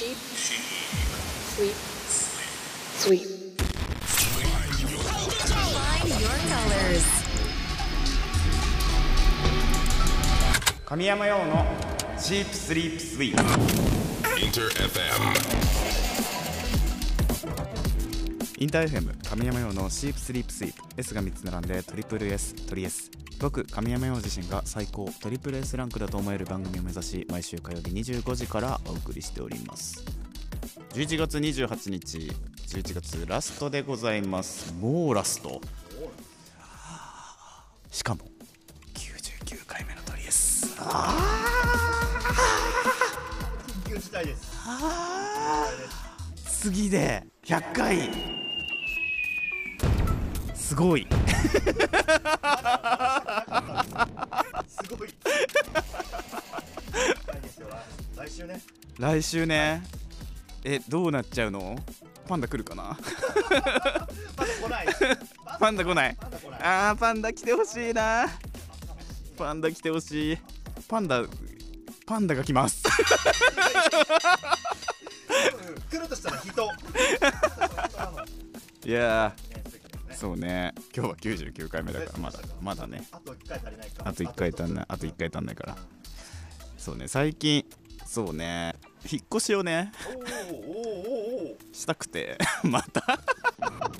[0.00, 0.16] Sheep.
[1.52, 1.76] Sweep.
[2.96, 3.20] Sweep.
[5.76, 7.04] Find your colors.
[10.86, 11.66] 神山用の
[12.16, 13.42] シープスリープスイート
[14.40, 15.60] Inter FM.
[18.56, 23.10] インター FM 神山用のシープスリープスイープ S が3つ並んでトリプル S トリ S
[23.40, 30.04] 僕神山用自身が最高トリプル S ランクだと思える番組を目指し毎週火曜日25時からお送りしております。
[30.90, 32.30] 11月28日
[32.68, 34.74] 11月ラストでございます。
[34.74, 35.62] もうラスト。
[37.90, 38.20] しかも
[38.94, 40.74] 99回目のトリ S 緊
[43.88, 44.50] 急事態です
[46.60, 48.10] 次で100回。
[50.54, 51.04] すごい。
[54.68, 55.08] すごい。
[58.16, 58.60] 来週ね。
[58.98, 59.82] 来週ね。
[60.64, 61.78] えどうなっちゃうの？
[62.28, 62.96] パンダ来るかな？
[64.36, 64.86] まだ来ない。
[65.58, 66.16] パンダ来ない。
[66.62, 68.26] あーパンダ来てほしいな。
[69.36, 70.38] パンダ来てほしい。
[70.88, 71.24] パンダ
[72.06, 72.84] パンダが来ます。
[75.28, 76.70] うん来るとしたら人。
[78.88, 79.34] いや
[80.12, 83.06] そうね 今日は99回目だからまだまだね。
[83.12, 84.02] あと1回足りないか。
[84.04, 85.76] あと1回足んないあと1回足んないから。
[86.76, 87.64] そうね最近
[88.06, 88.74] そうね
[89.10, 89.92] 引っ越しをね
[91.72, 93.20] したくて また。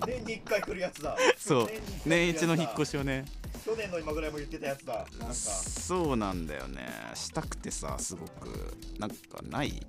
[0.04, 1.16] 年に1回来るやつだ。
[1.38, 1.70] そう
[2.06, 3.24] 年一の引っ越ししをね
[3.70, 5.06] 去年の今ぐらいも言ってたやつだ。
[5.20, 5.34] なんか。
[5.34, 6.88] そうなんだよね。
[7.14, 8.76] したくてさすごく。
[8.98, 9.16] なんか
[9.48, 9.80] ない？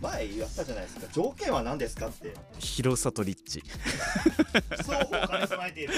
[0.00, 1.08] 前やったじゃないですか。
[1.12, 2.32] 条件は何ですかって。
[2.60, 3.64] 広さと立地
[4.76, 5.94] 双方兼ね備えている。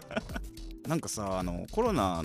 [0.88, 2.24] なんかさあのコロナ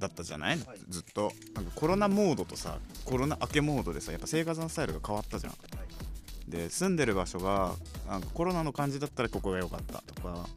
[0.00, 0.78] だったじゃない、はい。
[0.88, 1.32] ずっと。
[1.54, 5.54] なんかコロナモードとさコロナ明けモードでさやっぱ生活のスタイルが変わったじゃん。
[6.48, 7.76] で住んでる場所が
[8.08, 10.48] なんかコロナの感じだったらここが良かったとか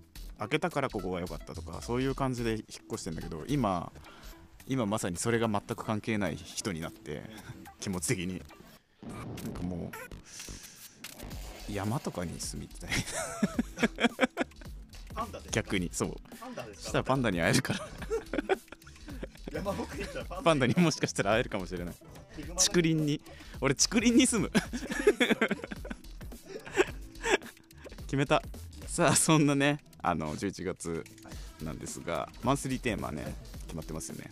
[0.42, 2.62] 開けたからここが良かったとかそういう感じで引っ
[2.94, 3.92] 越してんだけど今
[4.68, 7.22] 今まさにそれが全く関係ない人になって
[7.80, 8.42] 気持ち的に。
[9.44, 9.92] なんかも
[11.70, 12.90] う山とかに住みたい。
[15.52, 16.16] 逆にそう。
[16.40, 16.90] パンダですか？
[16.90, 17.80] したらパンダに会えるから。
[20.44, 21.96] パンダにもしかしたら会えるかもしれない。
[22.58, 23.22] 竹林に。
[23.60, 24.52] 俺竹林に住む。
[28.06, 28.42] 決めた。
[28.88, 31.04] さあそんなねあの11月
[31.64, 34.32] なんですがマンスリーテーマね決まってますよね。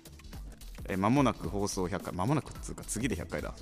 [0.88, 3.54] え間もなく放送100回間もなくっつうか次で100回だ。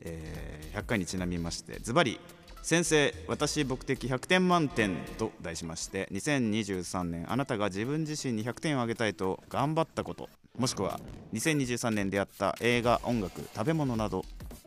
[0.00, 2.20] えー100回にちなみましてズバリ
[2.62, 11.00] 先生私僕的100点満点と題しまして2023年あなたが自分自身に100点をあげたいと頑張ったこともしくは
[11.32, 14.24] 2023年出会った映画音楽食べ物など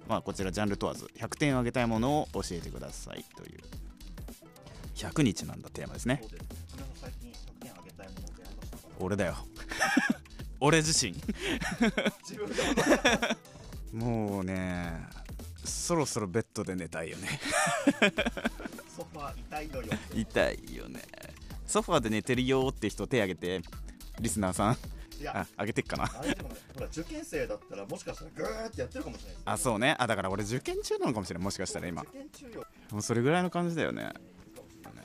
[0.07, 3.58] まあこちらジャンル問わず100点をあげたいものを教えてくださいという
[4.99, 6.19] 100日なんだテーマですね。
[6.21, 6.45] そうです。
[6.73, 8.93] 皆さん最近100点あげたいものってありましたか。
[8.99, 9.35] 俺だよ。
[10.59, 11.15] 俺自身。
[13.93, 14.41] も。
[14.41, 15.07] うね
[15.63, 17.39] そろそろベッドで寝たいよね。
[18.93, 19.87] ソファー痛いのよ。
[20.13, 21.01] 痛いよね。
[21.65, 23.61] ソファーで寝てるよーって人手挙げて
[24.19, 24.77] リスナーさん。
[25.17, 25.47] いや。
[25.55, 26.11] あ上げてっかな。
[26.13, 29.95] あれでもねほら受験生だったらもしかしたらグーってやってるかもしれないあそうね。
[29.97, 32.01] あだから俺受験中なのかもしれないもしかしたら今。
[32.01, 32.65] 受験中よ。
[32.91, 34.11] もうそれぐらいの感じだよね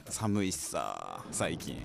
[0.09, 1.77] 寒いしさ最近。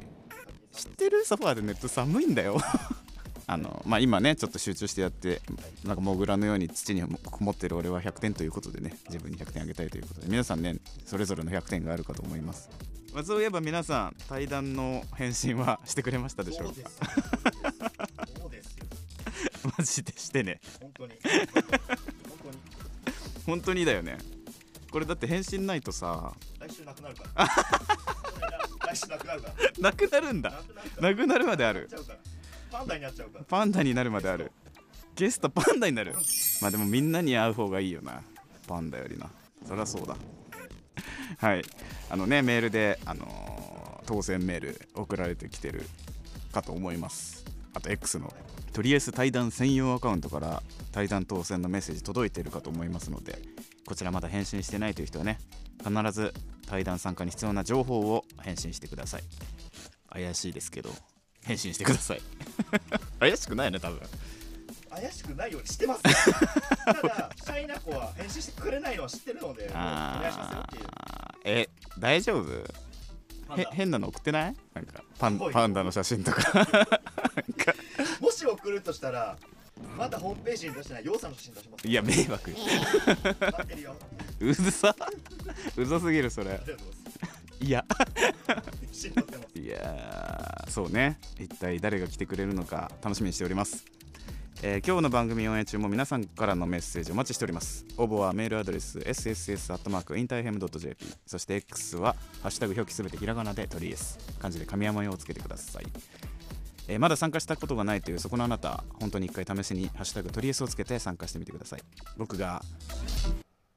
[0.72, 1.25] 知ってる？
[1.25, 2.57] ソファーで寝ると寒いんだよ。
[3.47, 5.41] あのまあ今ねちょっと集中してやって
[5.84, 10.75] なんかモグラのように土にこもってる俺は100点ということでね自分に100点あげたいということで皆さんね
[11.07, 12.69] それぞれの100点があるかと思います、
[13.12, 16.91] まあ、そういえば皆さん対談の返信はしてくれましたでしょうか？
[19.78, 20.62] マジでしてね。
[20.80, 21.13] 本当に。
[23.46, 24.18] 本当にだよね。
[24.91, 27.47] これだって返信ないとさ来週なくなるから
[29.10, 30.62] なくなるからなくなるんだ。
[31.00, 31.90] なくなるまである。
[32.72, 33.46] パンダになっちゃうから。
[33.46, 34.52] パンダになるまである。
[35.16, 36.16] ゲストパンダになる。
[36.62, 38.22] まあでもみんなに会う方がいいよな。
[38.68, 39.30] パンダよりな。
[39.68, 40.16] そりゃそうだ。
[41.38, 41.63] はい。
[42.10, 43.69] あのねメールで、あのー
[44.10, 45.84] 当選メール送られてきてる
[46.52, 47.46] かと思います。
[47.75, 48.34] あと X の。
[48.74, 53.40] とりあえず対談専用アカウントから対談当選のメッセージ届いてるかと思いますので
[53.86, 55.40] こちらまだ返信してないという人はね
[55.84, 56.34] 必ず
[56.69, 59.24] 対談参加に必要な情報を返信してください。
[60.12, 60.89] 怪しいですけど
[61.44, 62.21] 返信してください。
[63.19, 64.00] 怪しくないね多分。
[64.89, 66.01] 怪しくないようにしてます
[66.86, 70.86] ただシャイな子は返信してくれないのは知ってるのでお願いしますよっていう。
[71.45, 71.69] え
[72.00, 73.60] 大丈夫？
[73.60, 74.56] へ変なの送ってない？
[74.74, 76.65] なんかパンパンダの写真と か。
[78.19, 79.38] もし送るとしたら
[79.98, 82.54] まだホームページに出してないヨウさんの写真出しますいや迷惑。
[84.42, 84.95] うざさ
[85.78, 86.60] うざすぎるそれ。
[87.62, 87.86] いや
[89.56, 90.64] いや。
[90.68, 91.20] ーそうね。
[91.40, 93.84] 一体誰が来てくれるのか楽しみにしております、
[94.62, 97.86] えー今日の番組オンエア中も皆さんからのメッセージお待ちしております。
[97.98, 105.88] 応募はメールアドレス sss.interfm.jp そして X は「ハッシュタグ表記すべてひらがなでトリエス」漢字で神山用をつけてください。
[106.88, 111.82] えーまだ参加したことがないというそこのあなた本当に一回試しに「ハッシュタグトリエス」をつけて参加してみてください。
[112.18, 112.64] 僕が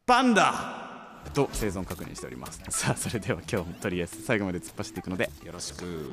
[0.06, 0.91] パンダ
[1.30, 2.60] と生存確認しております。
[2.70, 6.10] さあそれでは今日もとりあえず最後まで突っ走っていくのでよろしく。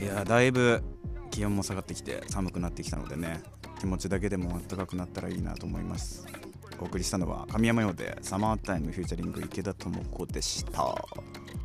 [0.00, 0.82] いやだいぶ
[1.30, 3.40] 気温も下がってきて寒くなってきたのでね
[3.78, 6.26] 気持ちだけでも暖かくなったらいいなと思います。
[6.82, 10.94] お送りしたのは神山用でサマータイムフューチャリング池田智子でした。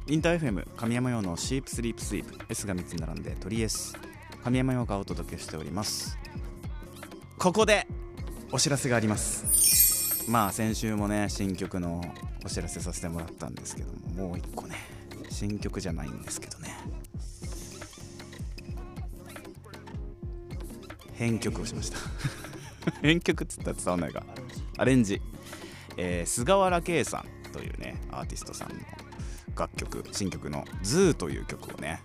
[0.05, 4.06] インター FM 神山用のシープスリープスイープ S が3つ並んでトリエス。
[4.47, 6.17] 神山用がお届けしております。
[7.37, 7.85] ここで
[8.49, 10.23] お知らせがあります。
[10.31, 12.01] まあ先週もね新曲の
[12.45, 14.77] お知らせさせてもらったんですけどももう一個ね
[15.29, 16.77] 新曲じゃないんですけどね。
[21.15, 21.97] 編曲をしました。
[23.03, 24.23] 編曲っつったら伝わんないか。
[24.77, 25.21] アレンジ、
[25.97, 28.75] えー菅原圭さんというねアーティストさんの
[29.57, 32.01] 楽曲新曲の「ズーという曲をね、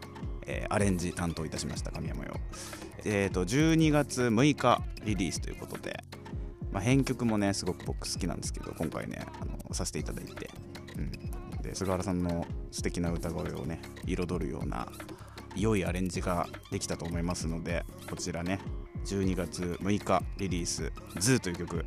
[0.46, 2.34] えーアレンジ担当いたしました神山羊
[3.04, 6.04] えー、と12月6日リリースということで、
[6.70, 10.50] まあ、編曲もねすごく僕好きなんですけど今回ねあのさせていただいて、
[10.96, 14.86] うん、で菅原さんの素敵な歌声をね彩るような
[15.56, 18.60] 良いアレンジができたと思いますのでこちらね
[19.04, 21.84] 12月6日リリース「ズーという曲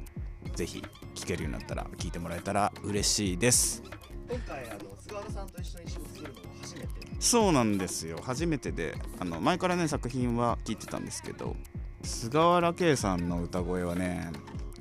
[0.54, 0.84] ぜひ
[1.16, 3.82] 聴けるようになったら聴いてもらえたら嬉しいです。
[4.28, 8.20] 今回あの菅原さんと一緒に仕事するのは初めてそうなんですよ。
[8.22, 11.56] 初めてであの前からね作品は聞いてたんですけど
[12.04, 14.32] 菅原圭さんの歌声はね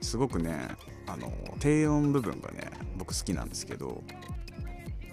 [0.02, 0.68] すごくね
[1.06, 4.02] あの低音部分がね僕好きなんですけど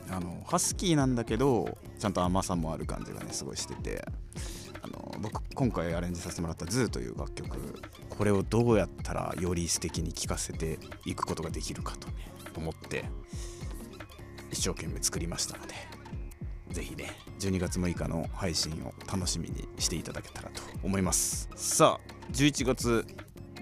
[0.09, 4.03] あのハスキーなんだけどちゃんと甘さもある感じがねすごいしてて
[4.81, 7.57] あの僕今回アレンジさせてもらった「ズーという楽曲
[8.09, 12.07] これをどうやったらより素敵に聴かせていくことができるかと
[12.57, 13.05] 思って
[14.51, 16.00] 一生懸命作りましたので。
[16.71, 21.49] ぜひね12月6日の配信を楽しみにしていただけたらと思います。
[21.55, 23.05] さあ11月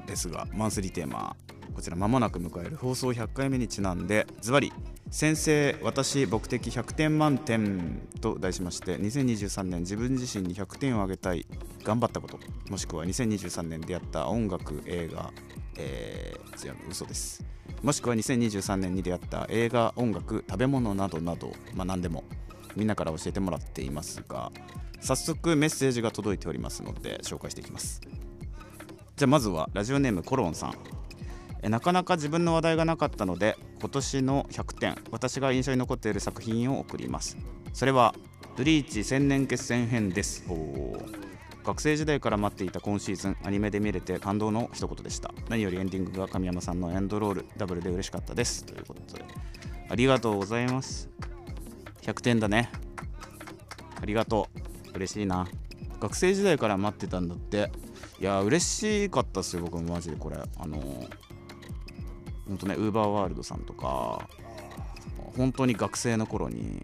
[0.05, 1.35] ですがマンスリーテーマ
[1.73, 4.73] こちら間もなく迎える放送100回目にちなんでズバリ
[5.11, 11.45] 先生私僕的100点満点と題しまして2023年自分自身に100点をあげたい
[11.83, 12.37] 頑張ったこと
[12.69, 15.31] もしくは2023年出会った音楽映画
[15.79, 17.43] えー、違う嘘です。
[17.81, 22.25] もしくは2023年に出会った映画音楽食べ物などなどまあ何でも
[22.75, 24.51] みんなから教えてもらっていますが
[25.01, 28.01] 早速メッセージが届いておりますので紹介していきます。
[29.15, 30.73] じゃあまずはラジオネームコロンさん。
[31.61, 37.37] えなかなか自分の話題がなかったので今年の100点私が印象に残っている作品を送ります。
[37.73, 38.13] それは
[38.55, 40.45] ブリーチ千年決戦編です。
[40.49, 41.29] おー
[41.69, 45.33] 学生時代から待っていた今シーズンアニメで見れて感動の一言でした。
[45.49, 48.65] 何よりエンディングが神山さんのエンドロールダブルで嬉しかったです。
[48.65, 49.23] ということで。
[49.89, 51.09] ありがとうございます。
[52.09, 52.71] 100点だね。
[54.01, 54.47] ありがと
[54.93, 54.97] う。
[54.97, 55.47] 嬉しいな。
[55.99, 57.71] 学生時代から待ってたんだって。
[58.19, 60.37] いや嬉しかったっすよ僕もマジでこれ。
[60.37, 60.77] あの
[62.47, 64.27] ほんとねウーバーワールドさんとか
[65.37, 66.83] 本当に学生の頃に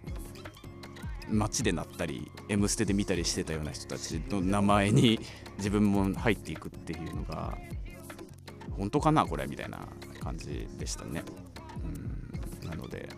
[1.28, 5.18] 街でなったり「M ステ」で見たりしてたような人たちの名前に
[5.58, 7.58] 自分も入っていくっていうのが
[8.70, 9.88] 本当かなこれみたいな
[10.20, 11.24] 感じでしたね。
[12.62, 12.68] うん。
[12.68, 13.08] なので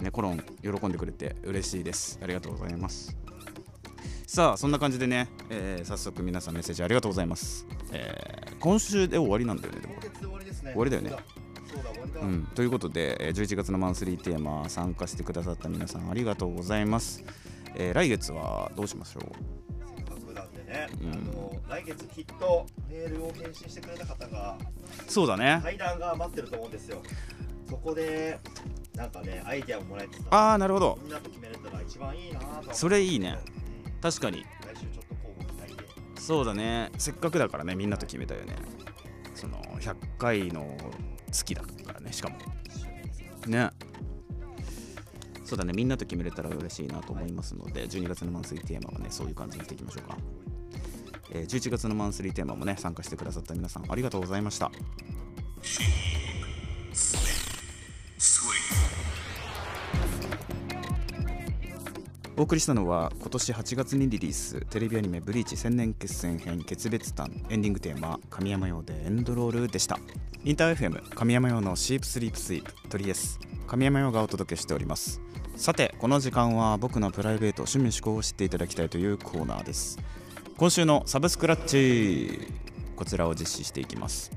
[0.00, 2.18] ねコロン喜んでくれて嬉しいです。
[2.22, 3.16] ありがとうございます。
[4.26, 9.94] さあそんな感じでね、えー早速皆さんメッセージありがとうございます、えー今週で終わりなんだよねでも。
[10.20, 10.72] 終わりですね。
[10.72, 11.10] 終わりだよね。
[12.12, 17.24] そうん、ということで、えー11月のマンスリーテーマ参加してくださった皆さんありがとうございます、
[17.74, 19.22] えー来月はどうしましょう？
[20.68, 21.12] ね、うん。
[21.12, 24.58] あの来月きっとメールを返信してくれた方が
[25.06, 25.60] そうだね。
[25.62, 27.02] 対談が待ってると思うんですよ。
[27.70, 28.38] そこで
[28.98, 30.98] なんかねアイデアをもらえてさああなるほど。
[31.02, 32.40] みんなと決めれたら一番いいな
[32.72, 33.38] それいいね。
[33.86, 33.92] うん。
[34.00, 34.42] 確かに。
[34.42, 34.44] 来
[34.76, 35.76] 週ちょっと交互期待
[36.16, 36.20] で。
[36.20, 36.90] そうだね。
[36.98, 38.56] せっかくだからねみんなと決めたよね。
[39.36, 40.76] その100回の
[41.30, 42.36] 月だからねしかも。
[43.46, 43.70] ね。
[45.44, 45.72] そうだね。
[45.72, 50.18] みんなと決めれたら嬉しいなと思いますので12月のマンスリーテーマはねそういう感じにしていきましょうか、
[51.30, 54.70] えー11月のマンスリーテーマもね参加してくださった皆さんありがとうございました
[62.38, 69.98] お送りしたのは今年8月にリリーステレビアニメ「ブリーチ千年決戦編決別譚」エンディングテーマ「神山用でエンドロール」でした。
[70.44, 75.20] インター FM 神山用のシープスリープスイープトリエス神山用がお届けしております。
[75.56, 79.98] さてこの時間は僕のプライベート趣味思考を知っていただきたいというコーナーです。
[80.56, 82.52] 今週のサブスクラッチ
[82.94, 84.30] こちらを実施していきます。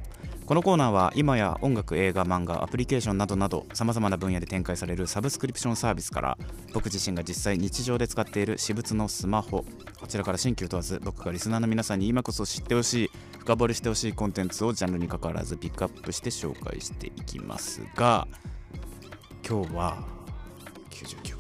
[0.52, 6.38] このコーナーは今や音楽映画漫画アプリケーションなどなどさまざまな分野で展開されるサブスクリプションサービスから
[6.74, 9.64] 僕自身が実際日常で使っている私物のスマホ
[9.98, 18.28] こちらから新旧問わず僕がリスナーの皆さんに今こそ知ってほしい深掘りしてほしいコンテンツをジャンルにかかわらずピックアップして紹介していきますが
[19.48, 20.04] 今日は
[20.90, 21.31] 99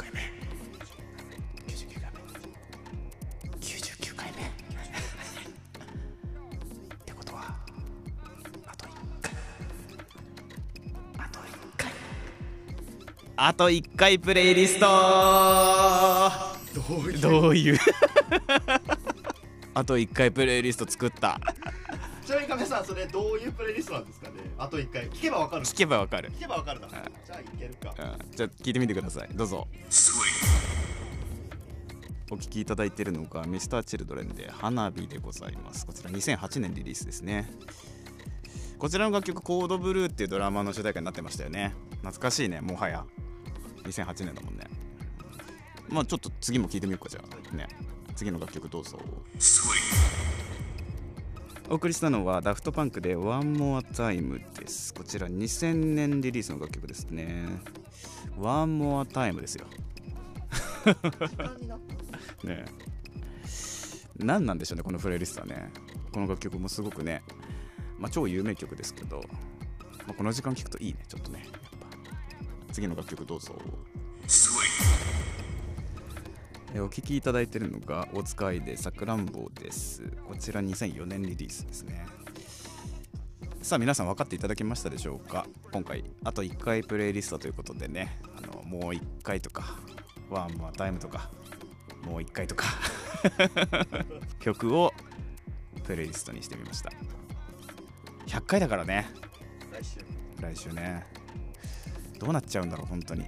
[13.44, 14.86] あと1回プレイリスト。
[17.20, 17.78] どういう？
[19.74, 21.40] あと1回プレイリスト作った。
[22.24, 24.34] ちなみに亀さんそれどういうプレイリストなんですかね？
[24.60, 25.66] あと一回聞けばわかる。
[25.66, 27.02] 聞けばわかる、聞けばわかるなじゃ
[27.36, 27.96] あいけるか。
[27.98, 29.30] うん、じゃあ聞いてみてください。
[29.34, 29.68] どうぞ。
[32.30, 35.88] お聞きいただいているのが Mr.Children で花火でございます。
[35.88, 37.50] こちら2008年リリースですね。
[38.78, 41.74] こちらの楽曲コードブルーっていうドラマの主題歌になってましたよね。
[42.02, 43.04] 懐かしいねもはや
[43.84, 44.66] 2008年だもんね。
[45.90, 47.56] まあちょっと次も聞いてみようかじゃあ。
[47.56, 47.68] ね。
[48.16, 49.00] 次の楽曲どうぞ。
[51.70, 54.94] お送りしたのはダフトパンクで One More Time です。
[54.94, 57.46] こちら2000年リリースの楽曲ですね。
[58.38, 59.66] One More Time ですよ。
[62.44, 62.66] ね。
[62.66, 62.66] え
[64.18, 65.72] 何なんでしょうねこのプレイリストはね。
[66.14, 67.24] この楽曲もすごくね、
[67.98, 69.22] まあ、超有名曲ですけど、
[70.06, 71.46] まあ、この時間聴くといいねちょっとね
[72.72, 73.56] 次の楽曲どうぞ。
[76.74, 80.04] えお聴きいただいているのが「おつかいでさくらんぼ」です。
[80.26, 82.06] こちら2004年リリースですね。
[83.62, 85.46] さあ皆さん分かっていただけましたでしょうか？
[85.72, 88.20] 今回あと1回プレイリストということでね。
[88.38, 89.78] あのもう1回とか
[90.30, 91.30] ワンモアタイムとか
[92.04, 92.66] もう1回とか。
[94.40, 94.94] 曲を
[95.84, 96.90] プレイリストにしてみました。
[98.28, 99.08] 100回だからね。
[99.72, 100.00] 来週。
[100.42, 101.06] 来週ね
[102.22, 103.26] どうなっちゃうんだろう本当に。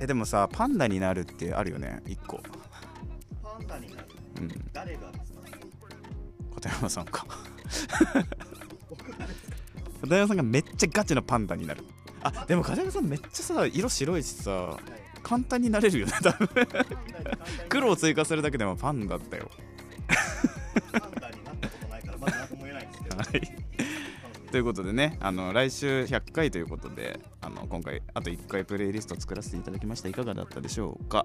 [0.00, 2.40] えでもさパンダになるってあるよね1個。
[3.40, 4.08] パンダになる。
[4.40, 4.70] うん。
[4.72, 5.12] 誰が？
[5.12, 5.40] ですか
[6.56, 7.24] 片山さんか。
[10.00, 11.84] 片山さんがめっちゃガチのパンダになる。
[12.24, 14.80] あでも片山さんめっちゃさ色白いしさはい。
[15.22, 16.48] 簡単になれるよね多分。
[17.68, 19.48] 黒を追加するだけでもパンダだよ。
[20.90, 23.16] パンダになったことないからまだ何とも言えないんですけど。
[23.18, 24.50] はい。
[24.50, 30.10] ということでねあの来週100回ということであの今回あと1回プレイリスト作らせていただきました。
[30.10, 31.24] いかがだったでしょうか、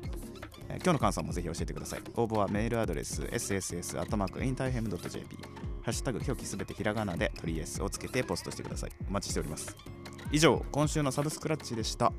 [0.70, 2.02] えー今日の感想もぜひ教えてください。
[2.16, 5.38] 応募はメールアドレス sss.interfm.jp
[5.84, 8.92] ハッシュタグ表記すべてひらがなでトリエスをつけてポストしてください。
[9.10, 9.76] お待ちしております。
[10.32, 12.14] 以上今週のサブスクラッチでした。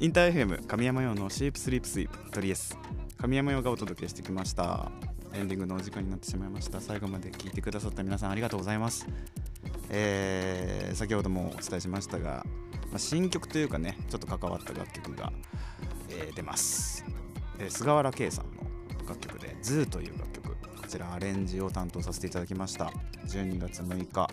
[0.00, 2.78] インター FM 神山用のシープスリープスイープトリエス。
[3.20, 4.92] 神山用がお届けしてきました。
[5.38, 6.80] エンディングのお時間になってしまいました。
[6.80, 9.06] 最後まで聞いてくださった皆さんありがとうございます。
[9.88, 12.44] えー先ほどもお伝えしましたが、
[12.90, 15.32] まあ、新曲というかねちょっと関わった楽曲が、
[16.10, 17.04] えー出ます、
[17.58, 18.62] えー菅原圭さんの
[19.06, 20.56] 楽曲で「ズーという楽曲こ
[20.88, 22.92] ちらアレンジを担当させていただきました。
[23.26, 24.28] 12月6日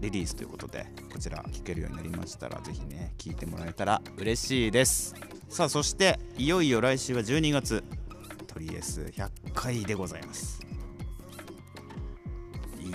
[0.00, 5.14] リリースということでこちら聴けるようになりましたらぜひね聴いてもらえたら嬉しいです。
[5.48, 7.84] さあそしていよいよ来週は12月
[8.52, 10.60] トリエス100回でございます。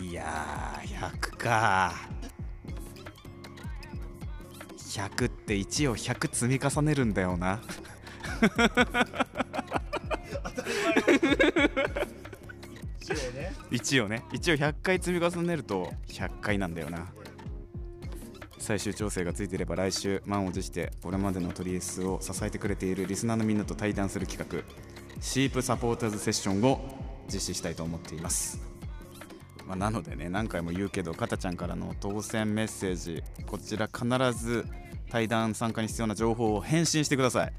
[0.02, 1.94] いやー100か。
[4.78, 7.60] 100って1を100積み重ねるんだよな。
[8.40, 8.68] 当た
[10.68, 11.38] り前。
[11.50, 11.68] の
[13.08, 17.08] 一応ね1をね1を100回積み重ねると100回なんだよな
[18.68, 24.62] 最終調整がついていれば来週満を持してこれまでのトリエスを支えてくれているリスナーのみんなと対談する企画
[25.22, 26.82] シープサポーターズセッションを
[27.34, 28.60] 実施したいと思っています、
[29.66, 34.06] まあ、なのでね何回も言うけどかたちゃんからの当選メッセージこちら必
[34.38, 34.66] ず
[35.10, 37.54] 対談参加に必要な情報を返信してください。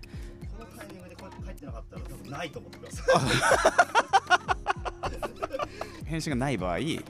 [0.59, 3.03] このタイミングでこうやって帰ってなかったら多分ないと思ってくださ
[6.05, 7.03] い返信がない場合100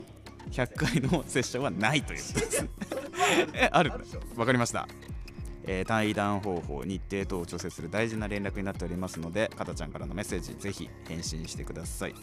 [0.51, 2.98] 回のセッションはないということです
[3.53, 3.91] え ある
[4.35, 4.87] わかりました、
[5.63, 12.15] えー対談方法日程等を調整する大事な連絡になっておりますのでかたちゃんからのメッセージぜひ返信してください。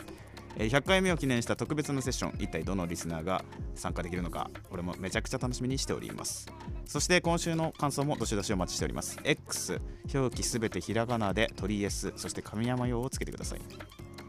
[0.58, 3.44] え100回目を記念した特別なセッション一体どのリスナーが
[3.74, 6.46] 参加できるのか俺もめちゃくちゃ楽しみにしております。
[6.86, 9.18] そして今週の感想もどしどしお待ちしております。
[9.22, 9.80] X
[10.14, 13.60] 表記すべてひらがなで鳥 S そして神山用をつけてください。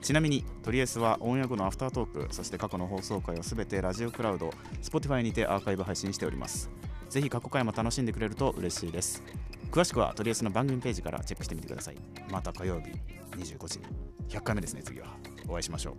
[0.08, 6.70] ちなみにトリエスはオンエア後のアフタートークそして過去の放送回をすべてラジオクラウド Spotify にてアーカイブ配信しております。
[7.10, 9.22] ぜひ過去回も楽しんでくれると嬉しいです。
[9.70, 11.98] 詳しくはトリエスの番組ページからチェックしてみてください。
[12.32, 12.92] また火曜日
[13.38, 13.86] 25時に。
[14.30, 15.08] 100回目ですね次は。
[15.46, 15.98] お会いしましょ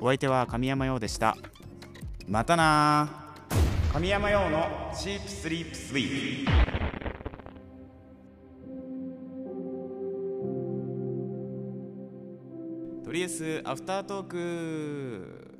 [0.00, 0.04] う。
[0.04, 1.34] お相手は神山陽でした。
[2.28, 3.32] またな
[3.90, 6.65] 神山陽のチープスリープスイー。
[13.06, 15.58] とりあえずアフタートーク。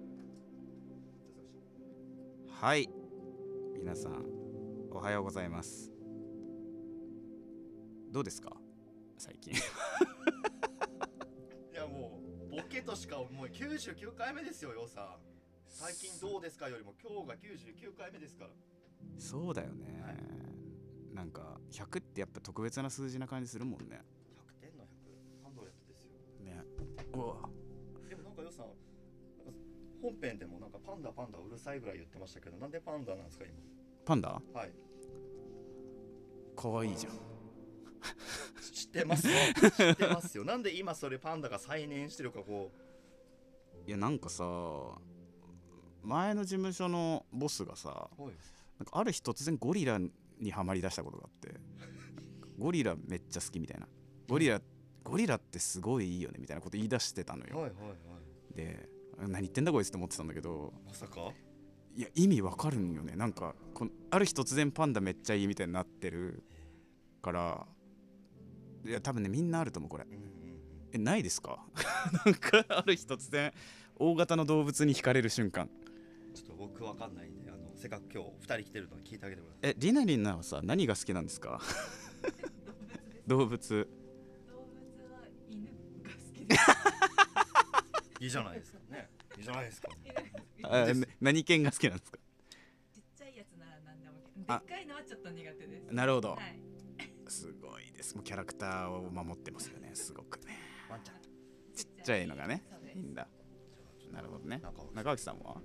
[2.51, 2.91] はい。
[3.79, 4.25] 皆さん
[4.91, 5.93] おはようございます。
[8.11, 8.51] どうですか？
[9.17, 9.53] 最近。
[9.55, 9.57] い
[11.73, 15.17] やもうボケとしかもう99回目ですよよさ
[15.69, 18.51] 最近どうですかよりも今日が99回目ですから。
[19.19, 20.17] そうだよね、はい。
[21.15, 24.03] なんか100ってやっぱ特別な数字な感じするもんね
[27.17, 27.49] うわ。
[28.09, 29.59] でもなんかよさなんか
[30.03, 33.45] 本編でもなんかパンダパンダうるさいぐらい言ってましたけどなんでパンダなんですか
[34.05, 34.41] パンダ？
[34.51, 34.73] 今はい。
[36.55, 37.13] かわいいじゃん。
[38.73, 39.33] 知ってますよ。
[39.77, 40.45] 知ってますよ。
[40.45, 42.71] なんで今それパンダが再燃してるかこ
[43.87, 44.45] いやなんかさ
[46.03, 48.29] 前の事務所のボスがさなん
[48.87, 49.99] かある日突然ゴリラ
[50.39, 51.59] にはまりだしたことがあって
[52.59, 53.89] ゴリラめっちゃ好きみたいな。
[54.29, 54.61] ゴリラ
[55.09, 57.95] ゴリラってすごいいいよねみたいなこと言い出してたのよ、はいはいは
[58.53, 58.57] い。
[58.57, 60.73] で何言ってんだこいつって思ってたんだけど。
[60.87, 61.31] まさか？
[61.97, 63.15] いや意味わかるんよね。
[63.17, 66.43] なんかこのある日突然パンダめっちゃいいみたいになってる
[67.23, 67.67] から。
[68.85, 70.05] いや多分ねみんなあると思うこれ。
[70.05, 70.29] うんうんうん。
[70.93, 71.65] えないですか？
[72.27, 73.53] なんかある日突然
[73.99, 75.69] 大型の動物に惹かれる瞬間。
[76.35, 81.61] ちょっと僕わかんないんであのせっかく今日2人来てるのに聞いてあげてくださえりなりんなはさ何が好きなんですか？
[83.27, 83.89] 動物
[88.27, 88.79] いいいじゃないですか。
[88.91, 89.09] ね。
[89.39, 89.89] いいじゃないですか。
[91.21, 92.19] 何犬が好きなんですか？
[92.93, 94.57] ちっちゃいやつなら何でもであ。
[94.57, 95.95] っかいのはちょっと苦手です。
[95.95, 96.59] なるほど、はい。
[97.29, 98.17] すごいです。
[98.17, 99.93] もうキャラクターを守ってますよね。
[99.95, 100.59] すごくね。
[100.91, 101.17] ワンちゃん。
[101.73, 102.65] ちっちゃいのがね。
[102.95, 103.29] いいんだ。
[104.13, 104.59] なるほどね。
[104.61, 105.61] 中尾中脇さんは？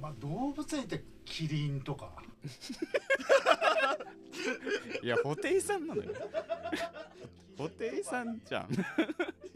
[0.00, 2.22] まあ動物園ってキリンとか。
[5.02, 6.12] いや布袋さんなのよ。
[7.58, 8.68] 布袋さんじゃん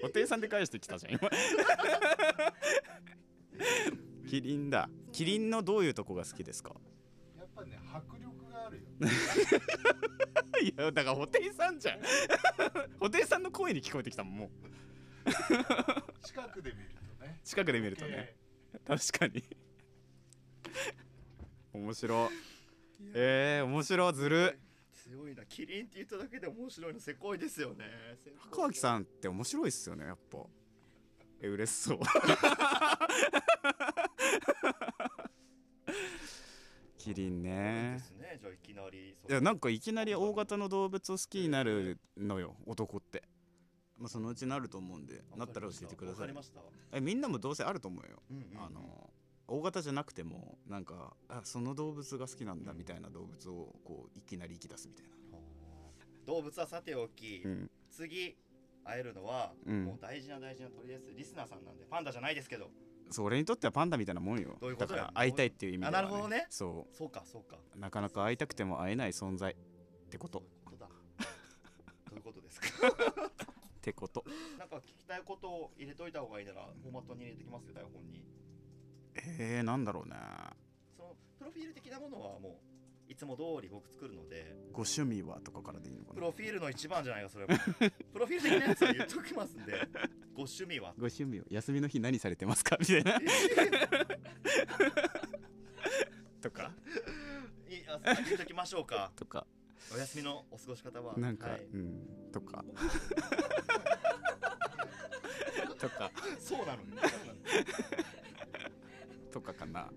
[0.00, 1.28] 布袋さんで返してきたじゃん今。
[4.28, 4.88] キリンだ。
[5.12, 6.74] キリンのどういうとこが好きですか？
[7.36, 8.82] やっぱね迫力があるよ。
[10.62, 12.00] いやだから布袋さんじゃん。
[13.00, 14.50] 布袋さんの声に聞こえてきたもんもう。
[16.26, 17.40] 近くで見るとね。
[17.44, 18.36] 近くで見るとね。
[18.86, 19.42] 確かに。
[21.72, 22.30] 面白。
[23.14, 24.58] えー、面白ずる
[25.08, 25.44] 強いな。
[25.46, 27.84] キリンって言っただけで面白いのせこいですよね。
[28.50, 30.38] 高脇さんって面白いっすよねやっぱ。
[31.40, 31.98] え嬉しそう。
[36.98, 38.36] キリンでねすね。
[38.38, 43.22] じゃあいきなりいやなんかいきなり大型の動物を好きになるのよ男って。
[43.96, 46.34] まあそのうちなると思うんでなったら教えてください。
[46.92, 48.62] えみんなもどうせあると思うよ、うんうんうん。
[48.62, 49.10] あの
[49.48, 55.10] 大型じゃなくてもなんかあその動物が好きなんだみたいな動物をこういきなり生き出すみたいな。
[56.26, 57.70] 動物はさておき、うん。
[57.90, 58.36] 次
[58.84, 59.84] 会えるのは、うん。
[59.86, 62.70] もう大事な大事なとりあえずリスナーさんなんでパンダじゃないですけど。
[63.10, 64.58] そう俺にとってはパンダみたいなもんよ。
[64.60, 65.00] どういうことや？
[65.00, 66.46] だから会いたいっていう意味では、あなるほどね。
[66.50, 67.56] そそうかそうか。
[67.74, 69.56] うなかなか会いたくても会えない存在っ
[70.10, 70.40] てこと。
[70.40, 70.88] どういうことだ？
[72.10, 72.68] どういうことですか？
[72.86, 73.30] っ
[73.80, 74.22] てこと。
[74.58, 78.22] なんか聞きたいことを入れといた方がいいならフォーマットに入れてきますよ台本に
[79.38, 80.16] えー、なんだろうね。
[80.96, 82.60] そのプロフィール的なものはも
[83.08, 86.14] ういつも通り僕作るのでご趣味はとかからでいいのかな。
[86.14, 87.54] プロフィールの一番じゃないかそれも
[88.12, 89.72] プロフィール的なやつは言っときますんで
[90.34, 90.90] ご趣味は。
[90.98, 91.44] ご趣味を。
[91.50, 92.76] 休みの日何されてますか？
[92.78, 93.18] みたいな。
[96.40, 96.70] とか。
[97.68, 99.10] いあ先言っときましょうか。
[99.16, 99.46] とか。
[99.92, 101.16] お休みのお過ごし方は。
[101.16, 101.62] なんか、はい。
[101.62, 102.30] うん。
[102.30, 102.64] とか。
[105.78, 106.12] とか。
[106.38, 107.02] そうなのね
[109.28, 109.90] とかかな。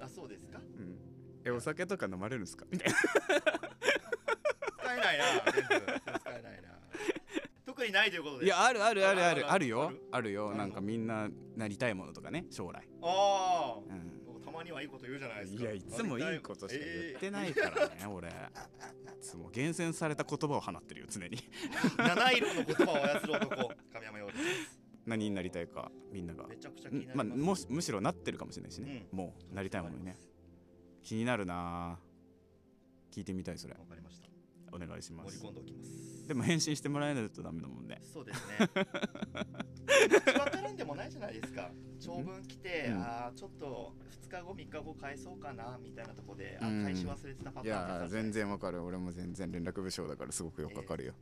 [0.00, 0.58] あそうですか？
[0.58, 0.96] うん。
[1.44, 2.66] えお酒とか飲まれるんですか？
[2.70, 5.24] みたいな使えないな
[6.20, 6.68] 使えないな。
[7.66, 8.46] 特にないということで。
[8.46, 9.46] いやあるあるあるある。
[9.46, 9.92] ああるよ。
[10.10, 10.32] ある？
[10.32, 10.54] よ。
[10.54, 12.88] なんかみんななりたいものとかね将来。
[13.02, 14.18] ああ、うん。
[14.44, 15.62] たまにはいいこと言うじゃないですか。
[15.62, 18.28] いやいつもいいことしか言ってないからね、俺。
[18.28, 18.32] い
[19.20, 21.38] つも厳選された言葉を放ってるよ常に。
[21.38, 24.77] えー七色の言葉を操る男神山陽です
[25.08, 26.46] 何になりたいかみんなが。
[26.46, 30.16] めちゃくちゃ気になりまあ、ます、もしむしろなってるかもしれないしね、もうなりたいものにね。
[31.02, 31.98] 気になるな
[33.10, 33.74] 聞いてみたいそれ。
[33.74, 34.28] わかりました。
[34.70, 35.42] お願いします。
[36.26, 38.00] でも返信してもらえないとダメだもんね。
[38.12, 38.68] そうですね
[41.98, 43.02] 長文来て、うん。
[43.02, 43.94] ああちょっと
[44.28, 46.82] 2日後3日後返そうかなみたいなとこで、うん。
[46.82, 48.82] あ返し忘れてたパいターンとかや全然わかる。
[48.82, 51.14] 俺も全然連絡部署だからすごくよくわかるよ、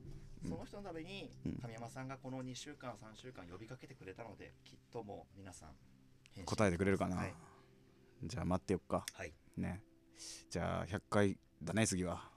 [0.43, 1.53] その人のためにうん。
[1.55, 5.71] 神山さんがこの2週間3週間呼びかけてくれたのできっともう皆さん
[6.45, 7.35] 答えてくれるかな、はい、
[8.25, 9.05] じゃあ待ってよっか。
[9.15, 9.83] はい、ね。
[10.51, 12.31] じゃあ100回だね次は。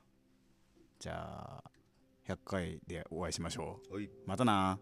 [1.00, 1.72] じゃあ
[2.28, 3.96] 100回でお会いしましょう。
[3.96, 4.10] はい。
[4.26, 4.80] またな